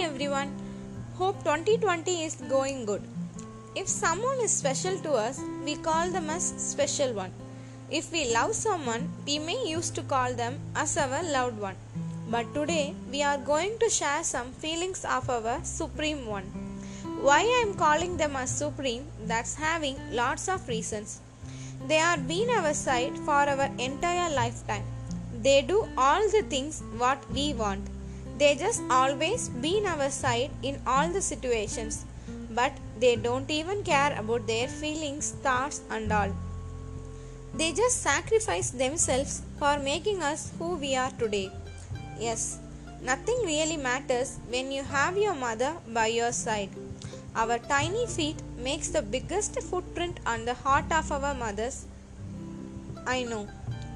[0.00, 0.50] everyone.
[1.16, 3.02] Hope 2020 is going good.
[3.76, 7.30] If someone is special to us, we call them as special one.
[7.90, 11.76] If we love someone, we may used to call them as our loved one.
[12.30, 16.44] But today we are going to share some feelings of our supreme one.
[17.20, 19.04] Why I am calling them as supreme?
[19.26, 21.20] That's having lots of reasons.
[21.86, 24.84] They are been our side for our entire lifetime.
[25.42, 27.86] They do all the things what we want.
[28.42, 32.04] They just always been our side in all the situations.
[32.58, 36.32] But they don't even care about their feelings, thoughts and all.
[37.54, 41.52] They just sacrifice themselves for making us who we are today.
[42.18, 42.58] Yes,
[43.00, 46.70] nothing really matters when you have your mother by your side.
[47.36, 51.86] Our tiny feet makes the biggest footprint on the heart of our mothers.
[53.06, 53.46] I know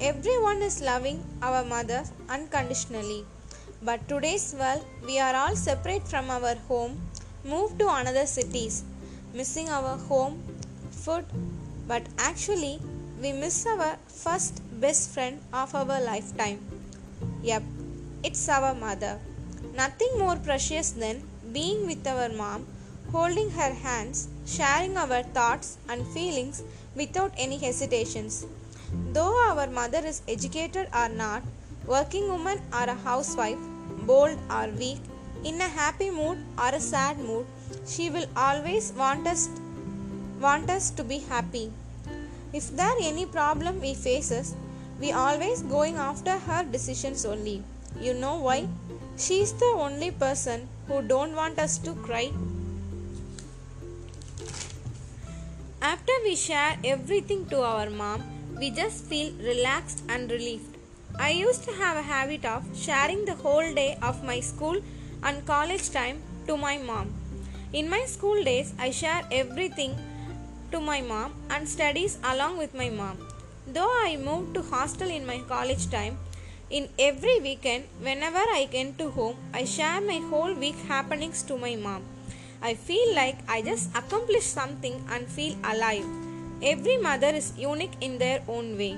[0.00, 3.24] everyone is loving our mothers unconditionally.
[3.84, 7.00] But today's world we are all separate from our home,
[7.44, 8.84] moved to another cities,
[9.34, 10.40] missing our home,
[10.92, 11.24] food,
[11.88, 12.78] but actually
[13.20, 16.60] we miss our first best friend of our lifetime.
[17.42, 17.64] Yep,
[18.22, 19.18] it's our mother.
[19.74, 22.64] Nothing more precious than being with our mom,
[23.10, 26.62] holding her hands, sharing our thoughts and feelings
[26.94, 28.46] without any hesitations.
[29.12, 31.42] Though our mother is educated or not,
[31.84, 33.58] working woman or a housewife,
[34.06, 35.00] bold or weak,
[35.44, 37.46] in a happy mood or a sad mood,
[37.86, 39.48] she will always want us
[40.40, 41.70] want us to be happy.
[42.52, 44.54] If there any problem we faces,
[45.00, 47.62] we always going after her decisions only.
[48.00, 48.66] You know why?
[49.16, 52.30] She is the only person who don't want us to cry.
[55.80, 58.22] After we share everything to our mom,
[58.58, 60.71] we just feel relaxed and relieved.
[61.18, 64.80] I used to have a habit of sharing the whole day of my school
[65.22, 67.12] and college time to my mom.
[67.72, 69.96] In my school days, I share everything
[70.70, 73.18] to my mom and studies along with my mom.
[73.66, 76.18] Though I moved to hostel in my college time,
[76.70, 81.58] in every weekend, whenever I get to home, I share my whole week happenings to
[81.58, 82.02] my mom.
[82.62, 86.06] I feel like I just accomplished something and feel alive.
[86.62, 88.96] Every mother is unique in their own way.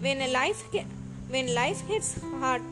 [0.00, 0.70] When a life
[1.30, 2.62] when life gets hard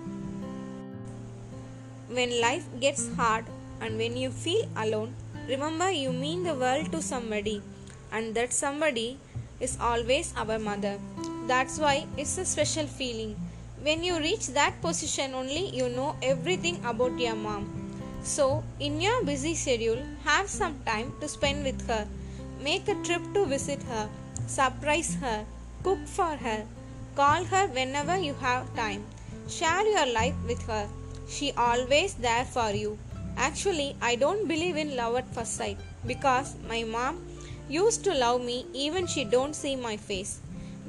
[2.09, 3.44] when life gets hard
[3.81, 5.15] and when you feel alone,
[5.49, 7.61] remember you mean the world to somebody
[8.12, 9.19] and that somebody
[9.61, 10.99] is always our mother.
[11.47, 13.34] That's why it's a special feeling.
[13.83, 17.67] When you reach that position only you know everything about your mom.
[18.23, 22.06] So, in your busy schedule, have some time to spend with her.
[22.62, 24.09] Make a trip to visit her,
[24.47, 25.44] surprise her,
[25.83, 26.65] cook for her,
[27.16, 29.04] call her whenever you have time.
[29.49, 30.87] Share your life with her.
[31.28, 32.99] She always there for you.
[33.37, 37.25] Actually, I don't believe in love at first sight because my mom
[37.69, 40.41] used to love me even she don't see my face.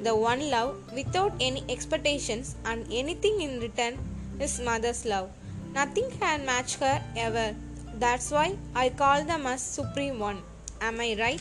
[0.02, 3.98] The one love without any expectations and anything in return
[4.38, 5.30] is mother's love.
[5.74, 7.54] Nothing can match her ever.
[7.98, 10.42] That's why I call them as supreme one.
[10.80, 11.40] Am I right?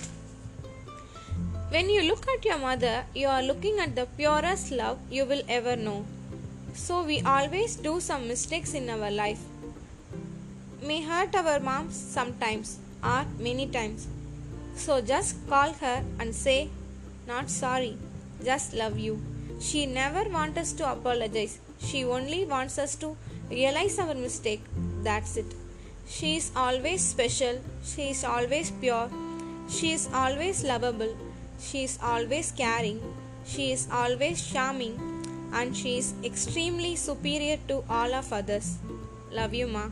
[1.70, 5.42] When you look at your mother, you are looking at the purest love you will
[5.50, 6.06] ever know.
[6.74, 9.42] So we always do some mistakes in our life.
[10.82, 14.08] May hurt our moms sometimes or many times.
[14.78, 16.70] So just call her and say,
[17.28, 17.98] Not sorry,
[18.46, 19.22] just love you.
[19.60, 21.60] She never wants us to apologize.
[21.80, 23.18] She only wants us to
[23.50, 24.62] realize our mistake.
[25.04, 25.54] That's it.
[26.08, 27.60] She is always special.
[27.84, 29.10] She is always pure.
[29.70, 31.27] She is always lovable.
[31.60, 33.02] She is always caring.
[33.46, 35.00] She is always charming.
[35.54, 38.78] And she is extremely superior to all of others.
[39.32, 39.90] Love you, Ma.